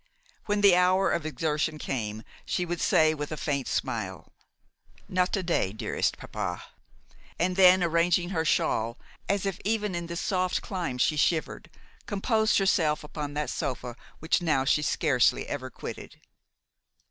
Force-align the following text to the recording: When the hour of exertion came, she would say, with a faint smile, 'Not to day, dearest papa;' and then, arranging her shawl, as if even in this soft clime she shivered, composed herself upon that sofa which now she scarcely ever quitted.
When 0.47 0.61
the 0.61 0.75
hour 0.75 1.11
of 1.11 1.27
exertion 1.27 1.77
came, 1.77 2.23
she 2.43 2.65
would 2.65 2.81
say, 2.81 3.13
with 3.13 3.31
a 3.31 3.37
faint 3.37 3.67
smile, 3.67 4.33
'Not 5.07 5.31
to 5.33 5.43
day, 5.43 5.73
dearest 5.73 6.17
papa;' 6.17 6.63
and 7.37 7.55
then, 7.55 7.83
arranging 7.83 8.29
her 8.29 8.43
shawl, 8.43 8.97
as 9.29 9.45
if 9.45 9.59
even 9.63 9.93
in 9.93 10.07
this 10.07 10.19
soft 10.19 10.63
clime 10.63 10.97
she 10.97 11.17
shivered, 11.17 11.69
composed 12.07 12.57
herself 12.57 13.03
upon 13.03 13.35
that 13.35 13.51
sofa 13.51 13.95
which 14.17 14.41
now 14.41 14.65
she 14.65 14.81
scarcely 14.81 15.45
ever 15.47 15.69
quitted. 15.69 16.19